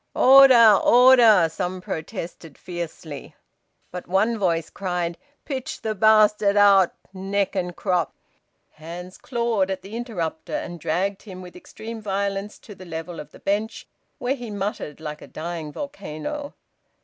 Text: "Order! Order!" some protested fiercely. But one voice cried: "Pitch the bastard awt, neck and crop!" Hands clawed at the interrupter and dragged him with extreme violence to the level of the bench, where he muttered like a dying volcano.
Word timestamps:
"Order! 0.15 0.79
Order!" 0.83 1.47
some 1.51 1.79
protested 1.79 2.57
fiercely. 2.57 3.35
But 3.91 4.07
one 4.07 4.35
voice 4.39 4.71
cried: 4.71 5.15
"Pitch 5.45 5.79
the 5.83 5.93
bastard 5.93 6.55
awt, 6.57 6.89
neck 7.13 7.55
and 7.55 7.75
crop!" 7.75 8.11
Hands 8.71 9.15
clawed 9.19 9.69
at 9.69 9.83
the 9.83 9.95
interrupter 9.95 10.55
and 10.55 10.79
dragged 10.79 11.21
him 11.21 11.43
with 11.43 11.55
extreme 11.55 12.01
violence 12.01 12.57
to 12.57 12.73
the 12.73 12.83
level 12.85 13.19
of 13.19 13.29
the 13.29 13.37
bench, 13.41 13.87
where 14.17 14.33
he 14.33 14.49
muttered 14.49 14.99
like 14.99 15.21
a 15.21 15.27
dying 15.27 15.71
volcano. 15.71 16.55